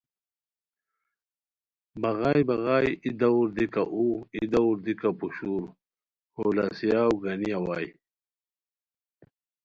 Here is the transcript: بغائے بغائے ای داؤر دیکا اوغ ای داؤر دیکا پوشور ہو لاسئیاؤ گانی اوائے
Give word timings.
بغائے 2.01 2.41
بغائے 2.49 2.89
ای 3.03 3.09
داؤر 3.19 3.47
دیکا 3.57 3.83
اوغ 3.93 4.17
ای 4.35 4.43
داؤر 4.51 4.77
دیکا 4.85 5.09
پوشور 5.19 5.63
ہو 6.35 6.43
لاسئیاؤ 6.55 7.13
گانی 7.23 7.49
اوائے 7.59 7.87